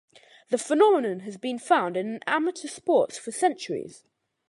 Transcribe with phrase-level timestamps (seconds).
[0.49, 4.03] This phenomenon has been found in amateur sports for centuries.